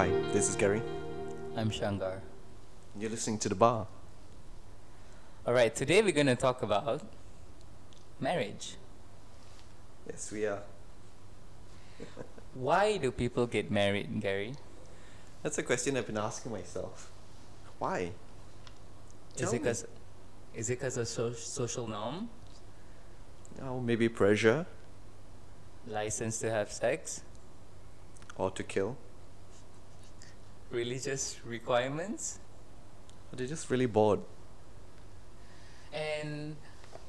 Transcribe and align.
Hi, 0.00 0.08
this 0.32 0.48
is 0.48 0.56
Gary. 0.56 0.80
I'm 1.54 1.68
Shanggar. 1.68 2.20
You're 2.98 3.10
listening 3.10 3.36
to 3.40 3.50
The 3.50 3.54
Bar. 3.54 3.86
Alright, 5.46 5.76
today 5.76 6.00
we're 6.00 6.12
going 6.12 6.26
to 6.26 6.36
talk 6.36 6.62
about 6.62 7.02
marriage. 8.18 8.76
Yes, 10.06 10.32
we 10.32 10.46
are. 10.46 10.62
Why 12.54 12.96
do 12.96 13.10
people 13.10 13.46
get 13.46 13.70
married, 13.70 14.22
Gary? 14.22 14.54
That's 15.42 15.58
a 15.58 15.62
question 15.62 15.98
I've 15.98 16.06
been 16.06 16.16
asking 16.16 16.52
myself. 16.52 17.12
Why? 17.78 18.12
Is 19.34 19.40
Tell 19.42 19.50
it 19.50 19.52
me. 19.52 19.58
because 19.58 19.86
is 20.54 20.70
it 20.70 20.78
because 20.78 20.96
of 20.96 21.08
so- 21.08 21.34
social 21.34 21.86
norm, 21.86 22.30
Oh, 23.60 23.78
maybe 23.80 24.08
pressure 24.08 24.64
license 25.86 26.38
to 26.38 26.50
have 26.50 26.72
sex, 26.72 27.20
or 28.38 28.50
to 28.52 28.62
kill. 28.62 28.96
Religious 30.70 31.36
requirements, 31.44 32.38
Or 33.32 33.36
they're 33.36 33.46
just 33.46 33.70
really 33.70 33.86
bored. 33.86 34.20
and 35.92 36.56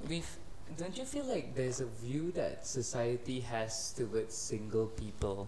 we 0.10 0.24
don't 0.78 0.98
you 0.98 1.06
feel 1.06 1.26
like 1.26 1.54
there's 1.56 1.82
a 1.82 1.86
view 1.86 2.32
that 2.32 2.66
society 2.66 3.42
has 3.42 3.94
towards 3.94 4.34
single 4.34 4.88
people? 4.88 5.48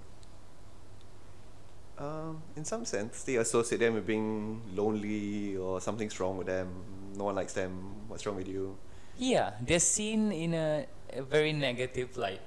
Um, 1.97 2.41
in 2.55 2.65
some 2.65 2.85
sense, 2.85 3.23
they 3.23 3.35
associate 3.37 3.79
them 3.79 3.93
with 3.93 4.05
being 4.05 4.61
lonely 4.75 5.55
or 5.55 5.79
something's 5.79 6.19
wrong 6.19 6.37
with 6.37 6.47
them. 6.47 6.67
No 7.15 7.25
one 7.25 7.35
likes 7.35 7.53
them. 7.53 7.71
What's 8.07 8.25
wrong 8.25 8.35
with 8.35 8.47
you? 8.47 8.75
Yeah, 9.17 9.51
they're 9.61 9.79
seen 9.79 10.31
in 10.31 10.53
a, 10.53 10.85
a 11.13 11.21
very 11.21 11.53
negative 11.53 12.17
light. 12.17 12.41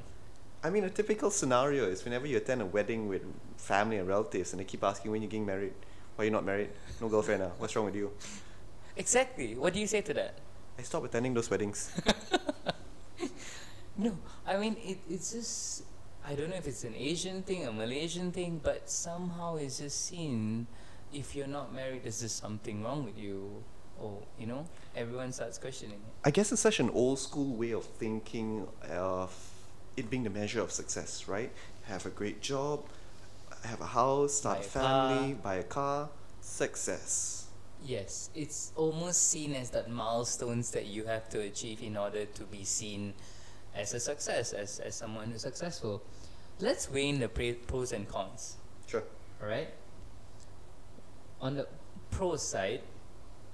I 0.66 0.70
mean, 0.70 0.82
a 0.82 0.90
typical 0.90 1.30
scenario 1.30 1.84
is 1.86 2.04
whenever 2.04 2.26
you 2.26 2.38
attend 2.38 2.60
a 2.60 2.66
wedding 2.66 3.06
with 3.06 3.22
family 3.56 3.98
and 3.98 4.08
relatives 4.08 4.52
and 4.52 4.58
they 4.58 4.64
keep 4.64 4.82
asking 4.82 5.12
when 5.12 5.22
you're 5.22 5.30
getting 5.30 5.46
married. 5.46 5.74
Why 6.16 6.22
are 6.22 6.24
you 6.24 6.32
not 6.32 6.44
married? 6.44 6.70
No 7.00 7.08
girlfriend, 7.08 7.42
now. 7.42 7.52
What's 7.58 7.76
wrong 7.76 7.84
with 7.84 7.94
you? 7.94 8.10
Exactly. 8.96 9.54
What 9.54 9.74
do 9.74 9.78
you 9.78 9.86
say 9.86 10.00
to 10.00 10.12
that? 10.14 10.40
I 10.76 10.82
stop 10.82 11.04
attending 11.04 11.34
those 11.34 11.48
weddings. 11.48 11.92
No, 13.98 14.12
I 14.46 14.58
mean 14.58 14.76
it. 14.84 14.98
It's 15.08 15.32
just 15.32 15.84
I 16.22 16.34
don't 16.34 16.50
know 16.50 16.56
if 16.56 16.66
it's 16.66 16.84
an 16.84 16.94
Asian 16.94 17.42
thing, 17.42 17.64
a 17.64 17.72
Malaysian 17.72 18.30
thing, 18.30 18.60
but 18.62 18.90
somehow 18.90 19.56
it's 19.56 19.78
just 19.78 20.04
seen. 20.04 20.66
If 21.14 21.34
you're 21.34 21.46
not 21.46 21.72
married, 21.74 22.04
is 22.04 22.20
there 22.20 22.28
something 22.28 22.82
wrong 22.82 23.06
with 23.06 23.16
you? 23.16 23.64
Or 23.98 24.20
you 24.38 24.46
know, 24.46 24.66
everyone 24.94 25.32
starts 25.32 25.56
questioning 25.56 25.96
it. 25.96 26.12
I 26.28 26.30
guess 26.30 26.52
it's 26.52 26.60
such 26.60 26.78
an 26.78 26.90
old 26.90 27.18
school 27.18 27.56
way 27.56 27.70
of 27.70 27.86
thinking 27.86 28.68
of 28.90 29.32
it 29.96 30.10
being 30.10 30.24
the 30.24 30.30
measure 30.30 30.60
of 30.60 30.70
success, 30.70 31.26
right? 31.28 31.50
Have 31.84 32.06
a 32.06 32.10
great 32.10 32.40
job, 32.40 32.84
have 33.64 33.80
a 33.80 33.86
house, 33.86 34.34
start 34.34 34.58
Buy 34.58 34.64
a 34.64 34.68
family, 34.68 35.34
buy 35.34 35.54
a 35.56 35.62
car, 35.62 36.08
success. 36.40 37.46
Yes, 37.84 38.30
it's 38.34 38.72
almost 38.76 39.28
seen 39.30 39.54
as 39.54 39.70
that 39.70 39.90
milestones 39.90 40.70
that 40.72 40.86
you 40.86 41.04
have 41.04 41.28
to 41.30 41.40
achieve 41.40 41.82
in 41.82 41.96
order 41.96 42.24
to 42.24 42.42
be 42.44 42.64
seen 42.64 43.14
as 43.74 43.94
a 43.94 44.00
success, 44.00 44.52
as 44.52 44.80
as 44.80 44.94
someone 44.94 45.30
who's 45.30 45.42
successful. 45.42 46.02
Let's 46.58 46.90
weigh 46.90 47.10
in 47.10 47.20
the 47.20 47.28
pros 47.66 47.92
and 47.92 48.08
cons. 48.08 48.56
Sure. 48.86 49.04
All 49.42 49.48
right. 49.48 49.68
On 51.40 51.54
the 51.56 51.68
pro 52.10 52.36
side, 52.36 52.80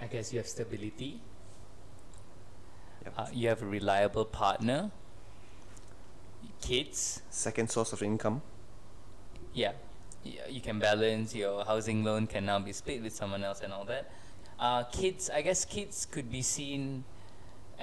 I 0.01 0.07
guess 0.07 0.33
you 0.33 0.39
have 0.39 0.47
stability. 0.47 1.21
Yep. 3.05 3.15
Uh, 3.19 3.27
you 3.33 3.49
have 3.49 3.63
a 3.63 3.67
reliable 3.67 4.25
partner. 4.25 4.93
Kids, 6.61 7.23
Second 7.31 7.71
source 7.71 7.93
of 7.93 8.03
income. 8.03 8.41
yeah, 9.53 9.73
you 10.49 10.61
can 10.61 10.79
balance 10.79 11.35
your 11.35 11.65
housing 11.65 12.05
loan 12.05 12.27
can 12.29 12.47
now 12.47 12.59
be 12.61 12.73
split 12.73 13.03
with 13.03 13.13
someone 13.13 13.43
else 13.43 13.61
and 13.61 13.73
all 13.73 13.85
that. 13.85 14.11
Uh, 14.59 14.85
kids, 14.85 15.29
I 15.29 15.43
guess 15.43 15.65
kids 15.65 16.07
could 16.07 16.31
be 16.31 16.43
seen 16.43 17.03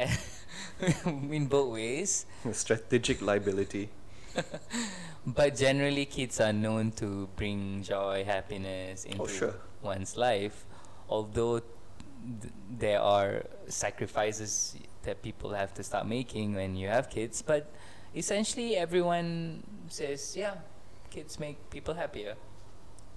in 1.05 1.47
both 1.47 1.73
ways, 1.73 2.25
Strategic 2.53 3.21
liability. 3.21 3.89
but 5.25 5.55
generally 5.57 6.05
kids 6.05 6.39
are 6.39 6.53
known 6.53 6.91
to 6.93 7.27
bring 7.35 7.83
joy, 7.83 8.23
happiness 8.23 9.03
into 9.03 9.23
Oh, 9.23 9.27
sure. 9.27 9.55
one's 9.81 10.15
life. 10.15 10.65
Although 11.09 11.59
th- 11.59 12.53
there 12.69 13.01
are 13.01 13.43
sacrifices 13.67 14.77
that 15.03 15.21
people 15.21 15.51
have 15.51 15.73
to 15.73 15.83
start 15.83 16.07
making 16.07 16.53
when 16.55 16.75
you 16.77 16.87
have 16.87 17.09
kids, 17.09 17.41
but 17.41 17.69
essentially 18.15 18.75
everyone 18.75 19.63
says, 19.87 20.35
yeah, 20.35 20.55
kids 21.09 21.39
make 21.39 21.69
people 21.69 21.93
happier. 21.93 22.35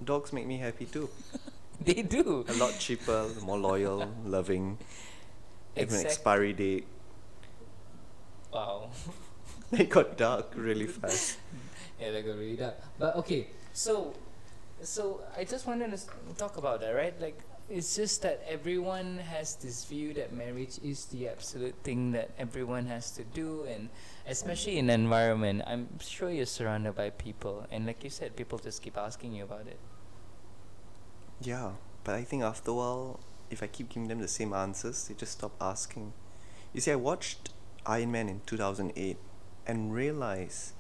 Dogs 0.03 0.33
make 0.33 0.47
me 0.47 0.59
happy 0.59 0.87
too. 0.87 1.09
They 1.85 2.03
do. 2.03 2.45
A 2.49 2.53
lot 2.55 2.79
cheaper, 2.79 3.27
more 3.43 3.59
loyal, 3.59 4.07
loving. 4.25 4.79
Exact- 5.75 6.05
expiry 6.05 6.53
date. 6.53 6.87
Wow. 8.53 8.91
they 9.73 9.87
got 9.87 10.17
dark 10.17 10.53
really 10.55 10.87
fast. 10.87 11.39
yeah, 12.01 12.13
they 12.13 12.23
got 12.23 12.37
really 12.37 12.57
dark. 12.57 12.75
But 12.99 13.17
okay, 13.17 13.49
so 13.73 14.15
so 14.83 15.23
I 15.37 15.43
just 15.45 15.67
wanted 15.67 15.91
to 15.91 15.99
talk 16.37 16.57
about 16.57 16.81
that, 16.83 16.91
right? 16.91 17.19
Like 17.21 17.41
it's 17.71 17.97
just 17.97 18.23
that 18.23 18.43
everyone 18.49 19.19
has 19.19 19.57
this 19.57 19.85
view 19.85 20.13
that 20.15 20.33
marriage 20.33 20.79
is 20.83 21.07
the 21.07 21.29
absolute 21.29 21.75
thing 21.83 22.13
that 22.13 22.31
everyone 22.39 22.87
has 22.87 23.11
to 23.13 23.25
do 23.25 23.65
and 23.69 23.89
especially 24.27 24.79
in 24.79 24.91
environment 24.91 25.63
I'm 25.67 25.99
sure 26.01 26.31
you're 26.31 26.47
surrounded 26.47 26.95
by 26.95 27.11
people 27.11 27.67
and 27.71 27.87
like 27.87 28.05
you 28.05 28.11
said, 28.11 28.37
people 28.37 28.59
just 28.59 28.83
keep 28.83 28.97
asking 28.97 29.35
you 29.35 29.45
about 29.45 29.67
it. 29.67 29.79
Yeah, 31.41 31.73
but 32.05 32.15
I 32.15 32.23
think 32.23 32.43
after 32.43 32.71
a 32.71 32.75
while, 32.75 33.21
if 33.51 33.63
I 33.63 33.67
keep 33.67 33.89
giving 33.89 34.09
them 34.09 34.21
the 34.21 34.29
same 34.29 34.53
answers, 34.53 35.09
they 35.09 35.15
just 35.15 35.33
stop 35.33 35.53
asking. 35.61 36.13
You 36.73 36.81
see, 36.81 36.93
I 36.93 36.97
watched 36.97 37.51
Iron 37.85 38.13
Man 38.13 38.29
in 38.29 38.41
2008 38.47 39.17
and 39.67 39.93
realized 39.93 40.73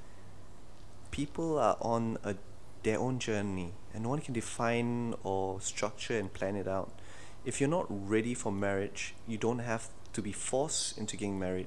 people 1.10 1.58
are 1.58 1.76
on 1.80 2.18
a 2.24 2.36
their 2.82 2.98
own 2.98 3.18
journey 3.18 3.72
and 3.92 4.02
no 4.02 4.08
one 4.08 4.20
can 4.20 4.34
define 4.34 5.14
or 5.22 5.60
structure 5.60 6.18
and 6.18 6.32
plan 6.32 6.56
it 6.56 6.66
out. 6.66 6.92
If 7.44 7.60
you're 7.60 7.70
not 7.70 7.86
ready 7.88 8.34
for 8.34 8.52
marriage, 8.52 9.14
you 9.26 9.36
don't 9.36 9.60
have 9.60 9.88
to 10.12 10.22
be 10.22 10.32
forced 10.32 10.96
into 10.98 11.16
getting 11.16 11.38
married 11.38 11.66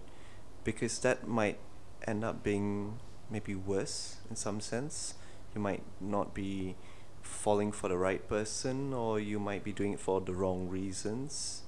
because 0.64 1.00
that 1.00 1.28
might 1.28 1.60
end 2.08 2.24
up 2.24 2.44
being 2.44 3.00
maybe 3.30 3.56
worse 3.56 4.18
in 4.30 4.36
some 4.36 4.60
sense. 4.62 5.16
You 5.54 5.62
might 5.62 5.84
not 6.00 6.34
be 6.34 6.76
falling 7.22 7.72
for 7.72 7.90
the 7.90 7.98
right 7.98 8.28
person 8.28 8.94
or 8.94 9.20
you 9.20 9.40
might 9.40 9.64
be 9.64 9.74
doing 9.74 9.94
it 9.94 10.00
for 10.00 10.22
the 10.22 10.34
wrong 10.34 10.70
reasons. 10.70 11.64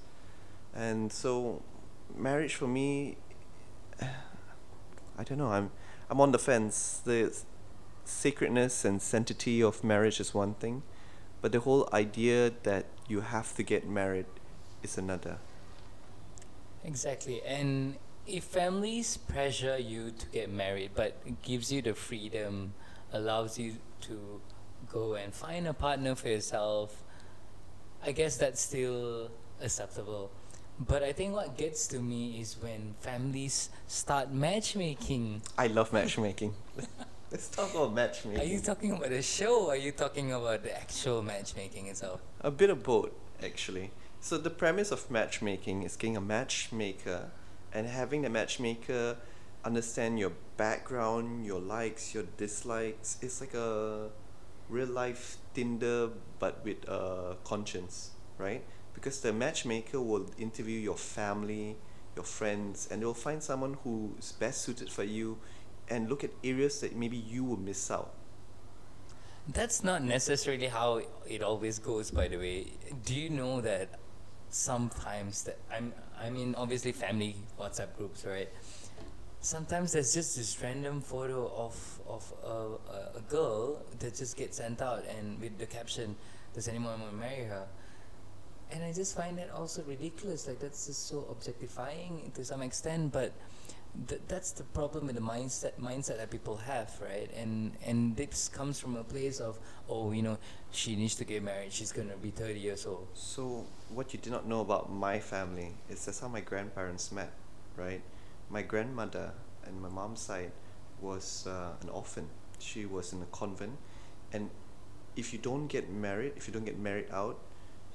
And 0.74 1.12
so 1.12 1.64
marriage 2.16 2.56
for 2.56 2.68
me 2.68 3.18
I 4.02 5.24
don't 5.24 5.40
know, 5.40 5.48
I'm 5.48 5.72
I'm 6.10 6.22
on 6.22 6.32
the 6.32 6.40
fence. 6.40 7.02
The 7.04 7.38
sacredness 8.08 8.86
and 8.86 9.02
sanctity 9.02 9.62
of 9.62 9.84
marriage 9.84 10.20
is 10.20 10.34
one 10.34 10.54
thing, 10.56 10.84
but 11.42 11.52
the 11.52 11.60
whole 11.60 11.90
idea 11.94 12.52
that 12.64 12.86
you 13.08 13.22
have 13.22 13.56
to 13.56 13.64
get 13.64 13.88
married 13.88 14.26
is 14.82 14.98
another. 14.98 15.38
Exactly. 16.84 17.42
And 17.44 17.98
if 18.26 18.44
families 18.44 19.18
pressure 19.18 19.78
you 19.78 20.12
to 20.12 20.26
get 20.28 20.52
married 20.52 20.92
but 20.96 21.42
gives 21.42 21.72
you 21.72 21.82
the 21.82 21.94
freedom, 21.94 22.74
allows 23.12 23.58
you 23.60 23.76
to 24.02 24.42
go 24.92 25.16
and 25.16 25.34
find 25.34 25.68
a 25.68 25.74
partner 25.74 26.16
for 26.16 26.30
yourself, 26.30 27.04
I 28.04 28.12
guess 28.12 28.38
that's 28.38 28.62
still 28.62 29.32
acceptable. 29.62 30.32
But 30.80 31.02
I 31.02 31.12
think 31.12 31.34
what 31.34 31.58
gets 31.58 31.88
to 31.88 32.00
me 32.00 32.40
is 32.40 32.56
when 32.62 32.94
families 33.02 33.70
start 33.88 34.32
matchmaking. 34.32 35.42
I 35.58 35.68
love 35.68 35.92
matchmaking. 35.92 36.54
Let's 37.32 37.50
talk 37.50 37.74
about 37.76 37.94
matchmaking. 37.94 38.40
Are 38.40 38.46
you 38.46 38.62
talking 38.62 38.94
about 38.94 39.10
the 39.10 39.22
show 39.22 39.66
or 39.66 39.72
are 39.72 39.76
you 39.76 39.92
talking 39.92 40.32
about 40.32 40.64
the 40.64 40.74
actual 40.74 41.22
matchmaking 41.22 41.88
itself? 41.88 42.22
A 42.40 42.50
bit 42.50 42.70
of 42.70 42.84
both, 42.84 43.10
actually. 43.44 43.92
So 44.22 44.38
the 44.38 44.50
premise 44.50 44.92
of 44.92 45.12
matchmaking 45.12 45.84
is 45.84 45.98
getting 45.98 46.16
a 46.16 46.22
matchmaker 46.22 47.32
and 47.74 47.86
having 47.86 48.22
the 48.22 48.30
matchmaker 48.30 49.18
understand 49.66 50.20
your 50.20 50.32
background, 50.56 51.46
your 51.46 51.60
likes, 51.60 52.14
your 52.14 52.24
dislikes. 52.38 53.18
It's 53.22 53.42
like 53.42 53.54
a 53.54 54.08
real 54.70 54.88
life 54.88 55.36
Tinder 55.54 56.12
but 56.40 56.64
with 56.64 56.88
a 56.88 57.36
conscience, 57.44 58.12
right? 58.38 58.64
Because 58.94 59.20
the 59.20 59.34
matchmaker 59.34 60.00
will 60.00 60.28
interview 60.40 60.80
your 60.80 60.96
family, 60.96 61.76
your 62.16 62.24
friends, 62.24 62.88
and 62.90 63.02
they'll 63.02 63.14
find 63.14 63.44
someone 63.44 63.76
who's 63.84 64.32
best 64.32 64.62
suited 64.62 64.90
for 64.90 65.04
you 65.04 65.38
and 65.90 66.10
look 66.10 66.24
at 66.24 66.32
areas 66.44 66.82
that 66.82 66.96
maybe 66.96 67.18
you 67.18 67.44
will 67.44 67.58
miss 67.58 67.90
out. 67.90 68.14
That's 69.48 69.84
not 69.84 70.04
necessarily 70.04 70.68
how 70.68 71.02
it 71.28 71.42
always 71.42 71.80
goes, 71.80 72.12
by 72.12 72.28
the 72.28 72.38
way. 72.38 72.74
Do 73.06 73.16
you 73.16 73.30
know 73.30 73.62
that 73.62 74.00
sometimes 74.50 75.44
that 75.44 75.60
I'm 75.72 75.94
I 76.20 76.30
mean 76.30 76.56
obviously 76.58 76.92
family 76.92 77.36
WhatsApp 77.60 77.96
groups, 77.96 78.26
right? 78.26 78.50
sometimes 79.42 79.94
there's 79.94 80.14
just 80.14 80.36
this 80.36 80.62
random 80.62 81.02
photo 81.02 81.52
of 81.56 82.02
of 82.08 82.34
a, 82.44 83.18
a, 83.18 83.22
girl 83.30 83.82
that 84.00 84.16
just 84.16 84.36
gets 84.36 84.58
sent 84.58 84.82
out 84.82 85.04
and 85.18 85.40
with 85.40 85.58
the 85.58 85.66
caption 85.66 86.16
does 86.54 86.68
anyone 86.68 87.00
want 87.00 87.12
to 87.12 87.18
marry 87.18 87.44
her 87.44 87.66
and 88.72 88.84
i 88.84 88.92
just 88.92 89.16
find 89.16 89.38
that 89.38 89.50
also 89.52 89.84
ridiculous 89.84 90.48
like 90.48 90.60
that's 90.60 90.88
just 90.88 91.08
so 91.08 91.26
objectifying 91.30 92.32
to 92.34 92.44
some 92.44 92.62
extent 92.62 93.12
but 93.12 93.32
th- 94.08 94.22
that's 94.28 94.52
the 94.52 94.64
problem 94.64 95.08
with 95.08 95.16
the 95.16 95.22
mindset 95.22 95.74
mindset 95.80 96.18
that 96.18 96.30
people 96.30 96.58
have 96.58 96.92
right 97.02 97.30
and 97.36 97.72
and 97.86 98.16
this 98.16 98.48
comes 98.48 98.80
from 98.80 98.96
a 98.96 99.04
place 99.04 99.40
of 99.40 99.60
oh 99.90 100.12
you 100.12 100.22
know 100.22 100.38
she 100.72 100.96
needs 100.96 101.16
to 101.16 101.24
get 101.26 101.42
married 101.42 101.72
she's 101.72 101.92
to 101.92 102.04
be 102.22 102.30
30 102.30 102.60
years 102.60 102.86
old 102.86 103.08
So, 103.14 103.66
what 103.90 104.14
you 104.14 104.20
did 104.20 104.32
not 104.32 104.46
know 104.48 104.62
about 104.62 104.92
my 104.92 105.20
family 105.20 105.72
is 105.90 106.06
that's 106.06 106.20
how 106.20 106.28
my 106.28 106.42
grandparents 106.42 107.12
met, 107.12 107.32
right? 107.76 108.02
My 108.50 108.62
grandmother 108.62 109.32
and 109.66 109.82
my 109.82 109.90
mom's 109.90 110.22
side 110.22 110.52
was 111.02 111.48
uh, 111.48 111.72
an 111.82 111.90
orphan. 111.90 112.28
She 112.60 112.86
was 112.86 113.14
in 113.14 113.22
a 113.22 113.26
convent, 113.32 113.78
and 114.34 114.50
if 115.16 115.34
you 115.34 115.40
don't 115.40 115.68
get 115.68 115.90
married, 115.90 116.34
if 116.36 116.48
you 116.48 116.54
don't 116.54 116.66
get 116.66 116.78
married 116.80 117.08
out, 117.12 117.40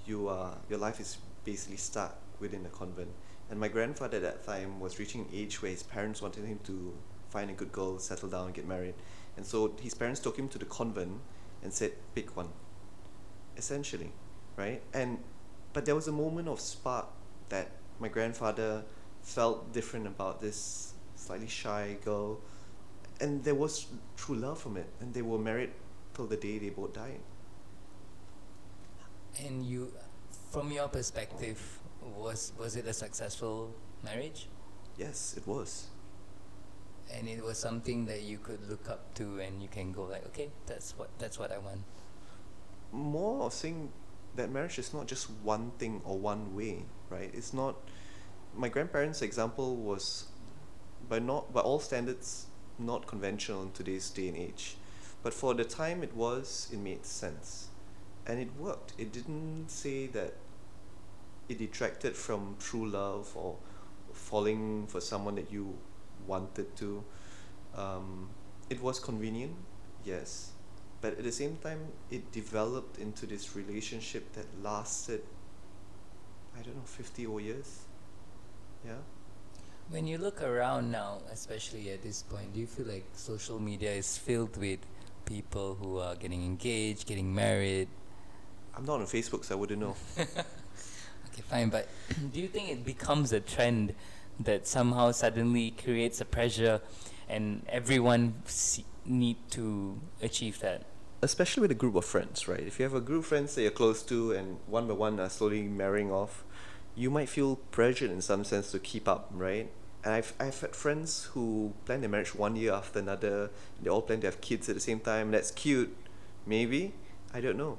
you 0.07 0.29
uh, 0.29 0.55
your 0.69 0.79
life 0.79 1.01
is 1.01 1.19
basically 1.45 1.77
stuck 1.77 2.19
within 2.41 2.63
the 2.63 2.69
convent. 2.69 3.11
And 3.53 3.61
my 3.61 3.69
grandfather 3.69 4.17
at 4.17 4.23
that 4.23 4.47
time 4.47 4.81
was 4.81 4.99
reaching 4.99 5.29
age 5.31 5.61
where 5.61 5.71
his 5.71 5.83
parents 5.83 6.23
wanted 6.23 6.47
him 6.47 6.59
to 6.65 6.95
find 7.29 7.51
a 7.51 7.53
good 7.53 7.71
girl, 7.71 7.99
settle 7.99 8.31
down, 8.31 8.51
get 8.53 8.67
married. 8.67 8.95
And 9.37 9.45
so 9.45 9.77
his 9.79 9.93
parents 9.93 10.21
took 10.21 10.39
him 10.39 10.49
to 10.49 10.59
the 10.59 10.65
convent 10.65 11.21
and 11.63 11.71
said, 11.71 11.93
"Pick 12.15 12.35
one." 12.35 12.49
Essentially, 13.55 14.11
right? 14.57 14.81
And 14.95 15.19
but 15.75 15.85
there 15.85 15.95
was 15.95 16.09
a 16.09 16.13
moment 16.13 16.49
of 16.49 16.61
spark 16.61 17.09
that 17.51 17.73
my 18.01 18.09
grandfather 18.09 18.85
felt 19.21 19.71
different 19.75 20.07
about 20.07 20.41
this 20.41 20.95
slightly 21.15 21.47
shy 21.47 21.99
girl, 22.03 22.41
and 23.21 23.45
there 23.45 23.55
was 23.55 23.87
true 24.17 24.35
love 24.35 24.61
from 24.63 24.79
it, 24.79 24.89
and 24.99 25.13
they 25.13 25.21
were 25.21 25.39
married 25.39 25.73
till 26.15 26.27
the 26.27 26.39
day 26.39 26.59
they 26.59 26.71
both 26.71 26.95
died. 26.95 27.21
and 29.39 29.65
you 29.65 29.93
from 30.51 30.71
your 30.71 30.89
perspective 30.89 31.82
was 32.17 32.53
was 32.59 32.77
it 32.77 32.87
a 32.87 32.93
successful 32.93 33.75
marriage 34.05 34.49
Yes, 34.99 35.35
it 35.37 35.47
was. 35.47 35.87
and 37.13 37.29
it 37.29 37.43
was 37.45 37.59
something 37.59 38.07
that 38.07 38.23
you 38.23 38.39
could 38.39 38.69
look 38.69 38.89
up 38.89 39.15
to 39.15 39.39
and 39.41 39.63
you 39.63 39.69
can 39.69 39.93
go 39.93 40.05
like 40.05 40.25
okay 40.27 40.51
that's 40.67 40.97
what 40.99 41.11
that's 41.19 41.39
what 41.39 41.51
i 41.53 41.59
want 41.59 41.81
More 42.93 43.45
of 43.47 43.53
saying 43.53 43.91
that 44.37 44.51
marriage 44.51 44.79
is 44.79 44.93
not 44.95 45.07
just 45.07 45.31
one 45.43 45.73
thing 45.79 46.01
or 46.05 46.19
one 46.19 46.55
way, 46.55 46.85
right? 47.11 47.31
It's 47.35 47.53
not. 47.53 47.77
My 48.55 48.69
grandparents' 48.69 49.23
example 49.23 49.77
was, 49.77 50.27
by 51.09 51.19
not 51.19 51.53
by 51.53 51.61
all 51.61 51.81
standards, 51.81 52.47
not 52.79 53.07
conventional 53.07 53.63
in 53.63 53.73
today's 53.73 54.11
day 54.11 54.29
and 54.29 54.37
age, 54.37 54.77
but 55.23 55.33
for 55.35 55.55
the 55.55 55.65
time 55.65 56.03
it 56.03 56.15
was, 56.15 56.69
it 56.73 56.79
made 56.79 57.05
sense, 57.07 57.69
and 58.27 58.41
it 58.41 58.51
worked. 58.59 58.93
It 58.99 59.13
didn't 59.13 59.71
say 59.71 60.07
that 60.09 60.35
it 61.53 61.59
detracted 61.59 62.17
from 62.17 62.57
true 62.59 62.89
love 62.89 63.31
or 63.37 63.57
falling 64.13 64.87
for 64.89 65.01
someone 65.01 65.35
that 65.37 65.51
you 65.53 65.77
wanted 66.27 66.75
to. 66.77 67.05
Um, 67.77 68.31
it 68.71 68.83
was 68.83 68.99
convenient, 68.99 69.55
yes, 70.05 70.53
but 71.01 71.19
at 71.19 71.25
the 71.25 71.33
same 71.33 71.57
time, 71.57 71.81
it 72.11 72.33
developed 72.33 72.99
into 72.99 73.27
this 73.27 73.55
relationship 73.57 74.33
that 74.35 74.47
lasted. 74.63 75.23
I 76.59 76.63
don't 76.63 76.77
know, 76.77 76.83
fifty 76.85 77.27
or 77.27 77.41
years. 77.41 77.81
Yeah. 78.85 78.99
when 79.91 80.07
you 80.07 80.19
look 80.19 80.43
around 80.43 80.91
now 80.91 81.19
especially 81.31 81.91
at 81.91 82.03
this 82.03 82.23
point 82.23 82.53
do 82.55 82.59
you 82.61 82.67
feel 82.67 82.87
like 82.87 83.05
social 83.15 83.61
media 83.61 83.93
is 83.93 84.19
filled 84.19 84.57
with 84.57 84.81
people 85.25 85.77
who 85.81 85.99
are 85.99 86.17
getting 86.17 86.45
engaged 86.45 87.07
getting 87.07 87.33
married 87.35 87.89
I'm 88.75 88.85
not 88.85 89.01
on 89.01 89.07
Facebook, 89.07 89.45
so 89.45 89.55
I 89.55 89.59
wouldn't 89.59 89.81
know. 89.81 89.97
okay 91.33 91.43
fine 91.49 91.69
but 91.69 91.89
do 92.33 92.41
you 92.41 92.49
think 92.49 92.69
it 92.69 92.85
becomes 92.85 93.33
a 93.33 93.41
trend 93.41 93.95
that 94.39 94.67
somehow 94.67 95.11
suddenly 95.11 95.71
creates 95.71 96.21
a 96.21 96.25
pressure 96.25 96.81
and 97.29 97.63
everyone 97.69 98.35
se- 98.45 98.85
need 99.05 99.37
to 99.51 99.99
achieve 100.21 100.61
that 100.61 100.85
especially 101.23 101.61
with 101.61 101.71
a 101.71 101.75
group 101.75 101.95
of 101.95 102.05
friends, 102.05 102.49
right? 102.49 102.61
If 102.61 102.79
you 102.79 102.83
have 102.83 102.95
a 102.95 103.01
group 103.01 103.21
of 103.21 103.27
friends 103.27 103.55
that 103.55 103.63
you're 103.63 103.71
close 103.71 104.03
to 104.03 104.33
and 104.33 104.59
one 104.67 104.89
by 104.89 104.95
one 104.95 105.21
are 105.21 105.31
slowly 105.31 105.63
marrying 105.63 106.11
off, 106.11 106.45
you 106.97 107.11
might 107.11 107.29
feel 107.29 107.57
pressured 107.71 108.11
in 108.11 108.21
some 108.21 108.45
sense 108.45 108.73
to 108.73 108.79
keep 108.81 109.09
up, 109.09 109.31
right? 109.33 109.71
And 110.05 110.13
I've, 110.13 110.35
I've 110.41 110.61
had 110.61 110.75
friends 110.75 111.31
who 111.33 111.75
plan 111.87 112.01
their 112.01 112.11
marriage 112.11 112.35
one 112.35 112.57
year 112.57 112.73
after 112.73 112.99
another. 112.99 113.51
They 113.81 113.89
all 113.89 114.03
plan 114.03 114.21
to 114.23 114.27
have 114.27 114.41
kids 114.41 114.69
at 114.69 114.75
the 114.75 114.81
same 114.81 114.99
time. 114.99 115.31
That's 115.31 115.53
cute. 115.53 115.97
Maybe. 116.45 116.93
I 117.33 117.41
don't 117.41 117.57
know. 117.57 117.79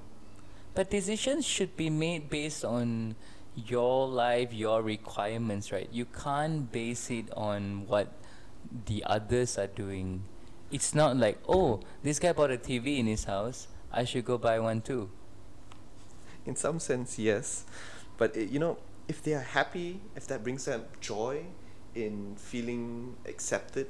But 0.73 0.89
decisions 0.89 1.45
should 1.45 1.75
be 1.75 1.89
made 1.89 2.29
based 2.29 2.63
on 2.63 3.15
your 3.55 4.07
life, 4.07 4.53
your 4.53 4.81
requirements, 4.81 5.71
right? 5.71 5.88
You 5.91 6.05
can't 6.05 6.71
base 6.71 7.09
it 7.11 7.31
on 7.35 7.88
what 7.88 8.11
the 8.85 9.03
others 9.05 9.57
are 9.57 9.67
doing. 9.67 10.23
It's 10.71 10.95
not 10.95 11.17
like, 11.17 11.38
oh, 11.47 11.81
this 12.01 12.19
guy 12.19 12.33
bought 12.33 12.51
a 12.51 12.57
TV 12.57 12.97
in 12.97 13.05
his 13.05 13.25
house, 13.25 13.67
I 13.91 14.05
should 14.05 14.25
go 14.25 14.38
buy 14.38 14.59
one 14.59 14.81
too. 14.81 15.09
In 16.45 16.55
some 16.55 16.79
sense, 16.79 17.19
yes. 17.19 17.65
But, 18.17 18.35
it, 18.35 18.50
you 18.50 18.59
know, 18.59 18.77
if 19.07 19.21
they 19.21 19.33
are 19.33 19.41
happy, 19.41 20.01
if 20.15 20.27
that 20.27 20.44
brings 20.44 20.65
them 20.65 20.85
joy 21.00 21.45
in 21.94 22.35
feeling 22.38 23.15
accepted, 23.25 23.88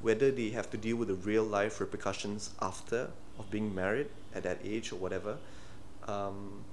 whether 0.00 0.30
they 0.30 0.50
have 0.50 0.70
to 0.70 0.76
deal 0.76 0.96
with 0.96 1.08
the 1.08 1.14
real 1.14 1.42
life 1.42 1.80
repercussions 1.80 2.50
after 2.62 3.10
of 3.38 3.50
being 3.50 3.74
married 3.74 4.08
at 4.34 4.44
that 4.44 4.58
age 4.62 4.92
or 4.92 4.96
whatever, 4.96 5.38
um, 6.06 6.64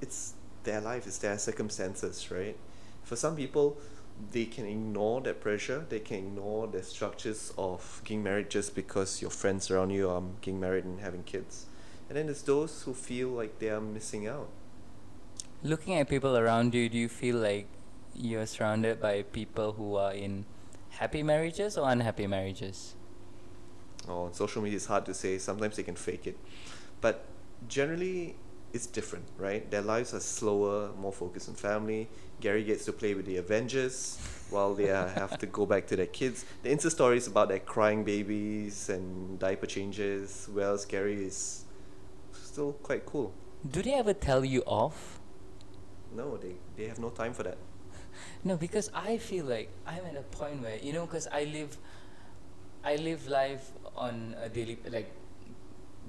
it's 0.00 0.34
their 0.64 0.80
life, 0.80 1.06
it's 1.06 1.18
their 1.18 1.38
circumstances, 1.38 2.30
right? 2.30 2.56
For 3.02 3.16
some 3.16 3.36
people, 3.36 3.78
they 4.30 4.44
can 4.44 4.66
ignore 4.66 5.20
that 5.22 5.40
pressure, 5.40 5.84
they 5.88 6.00
can 6.00 6.18
ignore 6.18 6.66
the 6.66 6.82
structures 6.82 7.52
of 7.58 8.00
getting 8.04 8.22
married 8.22 8.50
just 8.50 8.74
because 8.74 9.20
your 9.20 9.30
friends 9.30 9.70
around 9.70 9.90
you 9.90 10.08
are 10.08 10.22
getting 10.40 10.60
married 10.60 10.84
and 10.84 11.00
having 11.00 11.22
kids. 11.24 11.66
And 12.08 12.16
then 12.16 12.26
there's 12.26 12.42
those 12.42 12.82
who 12.82 12.94
feel 12.94 13.28
like 13.28 13.58
they 13.58 13.70
are 13.70 13.80
missing 13.80 14.26
out. 14.26 14.48
Looking 15.62 15.94
at 15.94 16.08
people 16.08 16.36
around 16.36 16.74
you, 16.74 16.88
do 16.88 16.98
you 16.98 17.08
feel 17.08 17.36
like 17.36 17.66
you're 18.14 18.46
surrounded 18.46 19.00
by 19.00 19.22
people 19.22 19.72
who 19.72 19.96
are 19.96 20.12
in 20.12 20.44
happy 20.90 21.22
marriages 21.22 21.78
or 21.78 21.88
unhappy 21.90 22.26
marriages? 22.26 22.94
or 24.08 24.26
on 24.26 24.34
social 24.34 24.62
media 24.62 24.76
it's 24.76 24.86
hard 24.86 25.06
to 25.06 25.14
say 25.14 25.38
sometimes 25.38 25.76
they 25.76 25.82
can 25.82 25.94
fake 25.94 26.26
it 26.26 26.36
but 27.00 27.24
generally 27.68 28.34
it's 28.72 28.86
different 28.86 29.24
right? 29.38 29.70
Their 29.70 29.82
lives 29.82 30.14
are 30.14 30.20
slower 30.20 30.90
more 30.98 31.12
focused 31.12 31.48
on 31.48 31.54
family. 31.54 32.08
Gary 32.40 32.64
gets 32.64 32.84
to 32.86 32.92
play 32.92 33.14
with 33.14 33.26
the 33.26 33.36
avengers 33.36 34.18
while 34.50 34.74
they 34.74 34.90
uh, 34.90 35.08
have 35.08 35.38
to 35.38 35.46
go 35.46 35.66
back 35.66 35.86
to 35.88 35.96
their 35.96 36.06
kids. 36.06 36.44
The 36.62 36.70
insta 36.70 36.90
stories 36.90 37.26
about 37.26 37.48
their 37.48 37.60
crying 37.60 38.04
babies 38.04 38.88
and 38.88 39.38
diaper 39.38 39.66
changes 39.66 40.48
whereas 40.52 40.84
gary 40.84 41.24
is 41.24 41.64
still 42.32 42.72
quite 42.82 43.06
cool. 43.06 43.32
Do 43.70 43.82
they 43.82 43.94
ever 43.94 44.12
tell 44.12 44.44
you 44.44 44.62
off? 44.66 45.18
no 46.14 46.36
they, 46.36 46.54
they 46.76 46.86
have 46.88 46.98
no 46.98 47.10
time 47.10 47.32
for 47.32 47.42
that. 47.42 47.58
No, 48.44 48.56
because 48.56 48.90
I 48.94 49.18
feel 49.18 49.46
like 49.46 49.70
I'm 49.86 50.04
at 50.04 50.16
a 50.16 50.22
point 50.22 50.62
where 50.62 50.76
you 50.76 50.92
know, 50.92 51.06
because 51.06 51.26
I 51.28 51.44
live, 51.44 51.76
I 52.84 52.96
live 52.96 53.28
life 53.28 53.70
on 53.96 54.36
a 54.42 54.48
daily 54.48 54.78
like, 54.88 55.10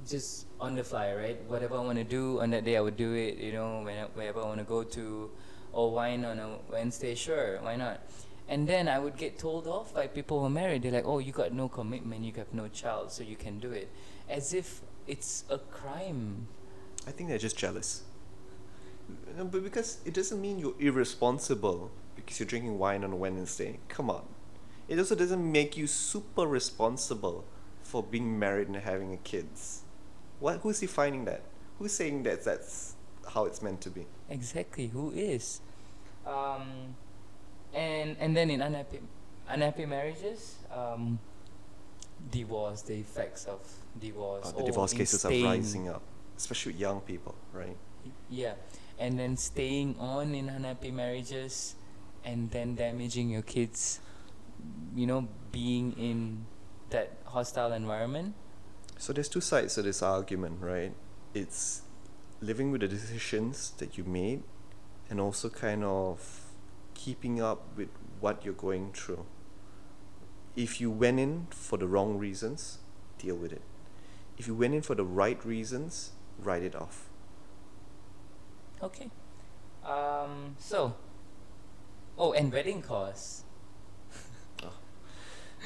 just 0.08 0.48
on 0.60 0.76
the 0.76 0.84
fly, 0.84 1.14
right? 1.14 1.40
Whatever 1.48 1.76
I 1.76 1.80
want 1.80 1.98
to 1.98 2.04
do 2.04 2.42
on 2.42 2.52
that 2.52 2.66
day, 2.66 2.78
I 2.78 2.82
would 2.82 2.98
do 2.98 3.14
it. 3.14 3.38
You 3.38 3.54
know, 3.54 3.82
when 3.84 3.96
wherever 4.14 4.42
I 4.42 4.46
want 4.46 4.60
to 4.60 4.66
go 4.66 4.84
to, 4.84 5.32
or 5.72 5.92
wine 5.92 6.26
on 6.26 6.40
a 6.40 6.58
Wednesday, 6.72 7.16
sure, 7.16 7.60
why 7.62 7.76
not? 7.76 8.02
And 8.48 8.68
then 8.68 8.88
I 8.88 9.00
would 9.00 9.18
get 9.18 9.40
told 9.40 9.68
off 9.68 9.94
by 9.94 10.08
people 10.08 10.40
who 10.40 10.46
are 10.46 10.50
married. 10.50 10.84
They're 10.84 10.92
like, 10.92 11.06
"Oh, 11.06 11.20
you 11.20 11.32
got 11.32 11.54
no 11.54 11.70
commitment, 11.70 12.26
you 12.26 12.34
have 12.34 12.54
no 12.54 12.68
child, 12.68 13.12
so 13.12 13.24
you 13.24 13.36
can 13.36 13.60
do 13.60 13.72
it," 13.72 13.90
as 14.30 14.54
if 14.54 14.82
it's 15.08 15.46
a 15.50 15.58
crime. 15.58 16.48
I 17.08 17.12
think 17.12 17.30
they're 17.30 17.38
just 17.38 17.58
jealous. 17.58 18.04
No, 19.38 19.46
but 19.46 19.64
because 19.64 20.00
it 20.06 20.14
doesn't 20.14 20.42
mean 20.42 20.60
you're 20.60 20.76
irresponsible 20.80 21.92
because 22.16 22.40
you're 22.40 22.48
drinking 22.48 22.80
wine 22.80 23.04
on 23.04 23.12
a 23.12 23.16
Wednesday. 23.16 23.80
Come 23.88 24.10
on. 24.10 24.24
It 24.88 25.00
also 25.00 25.16
doesn't 25.16 25.52
make 25.52 25.78
you 25.78 25.88
super 25.88 26.46
responsible 26.46 27.46
for 27.82 28.04
being 28.04 28.38
married 28.40 28.68
and 28.68 28.78
having 28.78 29.18
kids. 29.24 29.83
What? 30.44 30.60
Who's 30.60 30.82
defining 30.82 31.24
that? 31.24 31.40
Who's 31.80 31.94
saying 31.94 32.24
that 32.24 32.44
that's 32.44 32.96
how 33.34 33.46
it's 33.46 33.62
meant 33.62 33.80
to 33.80 33.90
be? 33.90 34.06
Exactly. 34.30 34.88
Who 34.88 35.12
is? 35.12 35.62
Um, 36.28 37.00
and 37.74 38.18
and 38.20 38.36
then 38.36 38.52
in 38.52 38.60
unhappy 38.62 39.00
unhappy 39.48 39.86
marriages, 39.86 40.58
um, 40.70 41.18
divorce, 42.30 42.82
the 42.82 42.96
effects 42.96 43.46
of 43.46 43.62
divorce. 44.02 44.52
Uh, 44.52 44.58
the 44.60 44.66
divorce 44.66 44.92
in 44.92 44.98
cases 44.98 45.24
are 45.24 45.32
rising 45.32 45.88
up, 45.88 46.02
especially 46.36 46.74
with 46.74 46.82
young 46.82 47.00
people, 47.00 47.36
right? 47.54 47.78
Yeah, 48.30 48.56
and 49.00 49.18
then 49.18 49.38
staying 49.38 49.96
on 49.98 50.36
in 50.36 50.50
unhappy 50.50 50.92
marriages, 50.92 51.76
and 52.26 52.52
then 52.52 52.76
damaging 52.76 53.30
your 53.30 53.44
kids. 53.44 54.02
You 54.94 55.08
know, 55.08 55.30
being 55.54 55.96
in 55.98 56.46
that 56.90 57.16
hostile 57.24 57.72
environment? 57.72 58.36
So 59.04 59.12
there's 59.12 59.28
two 59.28 59.42
sides 59.42 59.76
to 59.76 59.82
this 59.82 60.02
argument, 60.02 60.62
right? 60.62 60.94
It's 61.34 61.82
living 62.40 62.72
with 62.72 62.80
the 62.80 62.88
decisions 62.88 63.72
that 63.80 63.98
you 63.98 64.06
made 64.06 64.44
and 65.10 65.20
also 65.20 65.50
kind 65.50 65.84
of 65.84 66.46
keeping 66.94 67.42
up 67.42 67.76
with 67.76 67.90
what 68.22 68.46
you're 68.46 68.54
going 68.54 68.94
through. 68.94 69.26
If 70.56 70.80
you 70.80 70.90
went 70.90 71.20
in 71.20 71.48
for 71.50 71.78
the 71.78 71.86
wrong 71.86 72.18
reasons, 72.18 72.78
deal 73.18 73.36
with 73.36 73.52
it. 73.52 73.64
If 74.38 74.48
you 74.48 74.56
went 74.56 74.74
in 74.74 74.82
for 74.82 74.96
the 74.96 75.04
right 75.04 75.44
reasons, 75.44 76.14
write 76.40 76.64
it 76.64 76.74
off. 76.74 77.10
Okay. 78.82 79.12
Um, 79.86 80.56
so, 80.58 80.96
oh, 82.18 82.32
and 82.32 82.54
wedding 82.54 82.82
costs. 82.82 83.44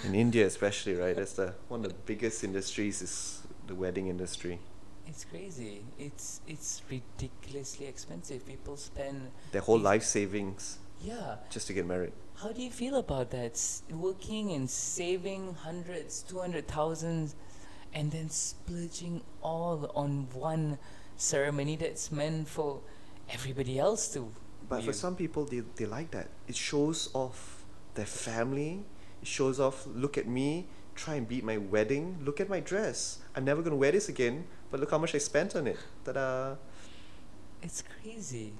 In 0.03 0.15
India, 0.15 0.45
especially, 0.45 0.95
right? 0.95 1.15
That's 1.15 1.33
the 1.33 1.53
one 1.67 1.83
of 1.83 1.89
the 1.89 1.97
biggest 2.05 2.43
industries 2.43 3.01
is 3.01 3.41
the 3.65 3.75
wedding 3.75 4.07
industry. 4.07 4.59
It's 5.07 5.25
crazy. 5.25 5.83
It's 5.97 6.41
it's 6.47 6.81
ridiculously 6.89 7.87
expensive. 7.87 8.45
People 8.45 8.77
spend 8.77 9.31
Their 9.51 9.61
whole 9.61 9.79
life 9.79 10.03
savings 10.03 10.79
yeah. 11.01 11.37
just 11.49 11.67
to 11.67 11.73
get 11.73 11.85
married. 11.85 12.13
How 12.35 12.51
do 12.51 12.61
you 12.61 12.69
feel 12.69 12.95
about 12.95 13.31
that? 13.31 13.53
S- 13.53 13.83
working 13.89 14.51
and 14.51 14.69
saving 14.69 15.55
hundreds, 15.55 16.21
two 16.21 16.39
hundred 16.39 16.67
thousands, 16.67 17.35
and 17.93 18.11
then 18.11 18.29
splurging 18.29 19.21
all 19.41 19.91
on 19.95 20.27
one 20.33 20.77
ceremony 21.15 21.75
that's 21.75 22.11
meant 22.11 22.47
for 22.47 22.81
everybody 23.29 23.79
else 23.79 24.07
to. 24.13 24.31
But 24.69 24.83
for 24.83 24.93
some 24.93 25.15
people, 25.15 25.45
they, 25.45 25.61
they 25.77 25.85
like 25.85 26.11
that. 26.11 26.27
It 26.47 26.55
shows 26.55 27.09
off 27.13 27.63
their 27.95 28.05
family. 28.05 28.83
Shows 29.23 29.59
off, 29.59 29.85
look 29.87 30.17
at 30.17 30.27
me, 30.27 30.67
try 30.95 31.15
and 31.15 31.27
beat 31.27 31.43
my 31.43 31.57
wedding. 31.57 32.17
Look 32.23 32.39
at 32.39 32.49
my 32.49 32.59
dress. 32.59 33.19
I'm 33.35 33.45
never 33.45 33.61
going 33.61 33.71
to 33.71 33.77
wear 33.77 33.91
this 33.91 34.09
again, 34.09 34.45
but 34.71 34.79
look 34.79 34.91
how 34.91 34.97
much 34.97 35.13
I 35.15 35.17
spent 35.19 35.55
on 35.55 35.67
it. 35.67 35.77
Ta-da. 36.05 36.55
It's 37.61 37.83
crazy. 37.83 38.53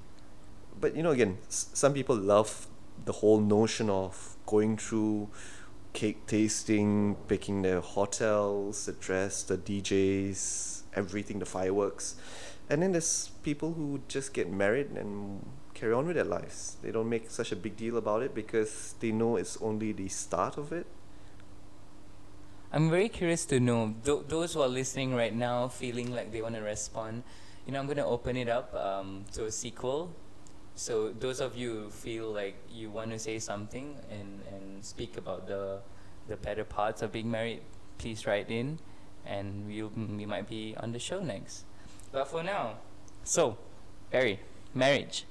But 0.79 0.95
you 0.95 1.03
know, 1.03 1.11
again, 1.11 1.37
s- 1.47 1.69
some 1.73 1.93
people 1.93 2.15
love 2.15 2.67
the 3.05 3.13
whole 3.13 3.39
notion 3.39 3.89
of 3.89 4.35
going 4.45 4.77
through 4.77 5.29
cake 5.93 6.25
tasting, 6.27 7.15
picking 7.27 7.61
the 7.61 7.81
hotels, 7.81 8.85
the 8.85 8.91
dress, 8.93 9.43
the 9.43 9.57
DJs, 9.57 10.81
everything, 10.95 11.39
the 11.39 11.45
fireworks. 11.45 12.15
And 12.69 12.81
then 12.81 12.91
there's 12.91 13.29
people 13.43 13.73
who 13.73 14.01
just 14.07 14.33
get 14.33 14.51
married 14.51 14.91
and 14.91 15.45
carry 15.77 15.93
on 15.93 16.07
with 16.07 16.15
their 16.15 16.25
lives. 16.25 16.77
They 16.81 16.91
don't 16.91 17.09
make 17.09 17.29
such 17.29 17.51
a 17.51 17.55
big 17.55 17.77
deal 17.77 17.97
about 17.97 18.23
it 18.23 18.33
because 18.33 18.95
they 18.99 19.11
know 19.11 19.37
it's 19.37 19.57
only 19.61 19.91
the 19.91 20.07
start 20.09 20.57
of 20.57 20.71
it. 20.71 20.87
I'm 22.73 22.89
very 22.89 23.09
curious 23.09 23.45
to 23.45 23.59
know 23.59 23.95
th- 24.03 24.27
those 24.27 24.53
who 24.53 24.61
are 24.61 24.67
listening 24.67 25.15
right 25.15 25.33
now, 25.33 25.67
feeling 25.67 26.13
like 26.13 26.31
they 26.31 26.41
want 26.41 26.55
to 26.55 26.61
respond. 26.61 27.23
You 27.65 27.73
know, 27.73 27.79
I'm 27.79 27.85
going 27.85 27.97
to 27.97 28.05
open 28.05 28.35
it 28.35 28.49
up 28.49 28.73
um, 28.73 29.25
to 29.33 29.45
a 29.45 29.51
sequel. 29.51 30.13
So 30.75 31.09
those 31.09 31.39
of 31.39 31.55
you 31.55 31.73
who 31.73 31.89
feel 31.89 32.31
like 32.31 32.55
you 32.69 32.89
want 32.89 33.11
to 33.11 33.19
say 33.19 33.39
something 33.39 33.95
and, 34.11 34.41
and 34.51 34.83
speak 34.83 35.17
about 35.17 35.47
the 35.47 35.79
the 36.27 36.35
better 36.35 36.65
parts 36.65 37.01
of 37.01 37.13
being 37.13 37.31
married, 37.31 37.61
please 37.97 38.27
write 38.27 38.51
in, 38.51 38.79
and 39.25 39.65
we'll 39.65 39.91
we 39.95 40.25
might 40.25 40.49
be 40.49 40.75
on 40.77 40.91
the 40.91 40.99
show 40.99 41.21
next. 41.21 41.63
But 42.11 42.27
for 42.27 42.43
now, 42.43 42.77
so 43.23 43.57
Barry, 44.11 44.39
marriage, 44.73 45.25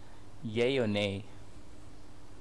yay 0.46 0.78
or 0.78 0.86
nay? 0.86 1.24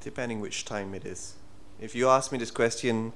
depending 0.02 0.40
which 0.40 0.66
time 0.66 0.94
it 0.94 1.04
is. 1.04 1.34
If 1.80 1.96
you 1.96 2.08
asked 2.10 2.32
me 2.32 2.38
this 2.38 2.52
question 2.52 3.12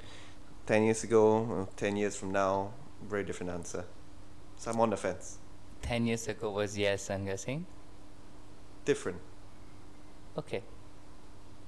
10 0.65 0.83
years 0.85 1.03
ago, 1.03 1.23
or 1.45 1.67
10 1.77 1.95
years 1.97 2.15
from 2.15 2.31
now, 2.31 2.71
very 3.07 3.23
different 3.23 3.51
answer. 3.51 3.85
So 4.57 4.71
I'm 4.71 4.79
on 4.81 4.89
the 4.89 4.97
fence. 4.97 5.37
Ten 5.83 6.07
years 6.07 6.27
ago 6.27 6.49
was 6.49 6.77
yes, 6.77 7.09
I'm 7.11 7.25
guessing. 7.25 7.65
Different. 8.85 9.19
Okay. 10.35 10.63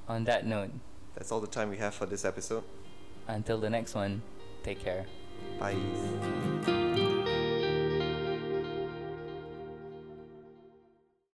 On 0.08 0.24
that 0.25 0.46
note, 0.46 0.72
That's 1.13 1.32
all 1.32 1.40
the 1.40 1.48
time 1.48 1.70
we 1.70 1.78
have 1.78 1.94
for 1.94 2.08
this 2.08 2.25
episode. 2.25 2.63
until 3.28 3.60
the 3.60 3.70
next 3.70 3.94
one, 3.94 4.24
take 4.63 4.80
care. 4.80 5.06
Bye. 5.60 5.78